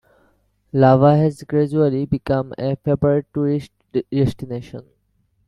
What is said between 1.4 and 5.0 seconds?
gradually become a favorite tourist destination.